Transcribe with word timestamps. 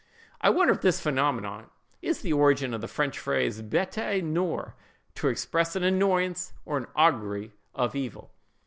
I 0.41 0.49
wonder 0.49 0.73
if 0.73 0.81
this 0.81 0.99
phenomenon 0.99 1.67
is 2.01 2.21
the 2.21 2.33
origin 2.33 2.73
of 2.73 2.81
the 2.81 2.87
French 2.87 3.19
phrase 3.19 3.61
"bête 3.61 4.23
noir," 4.23 4.73
to 5.13 5.27
express 5.27 5.75
an 5.75 5.83
annoyance, 5.83 6.53
or 6.65 6.77
an 6.79 6.87
augury 6.95 7.51
of 7.75 7.95
evil? 7.95 8.31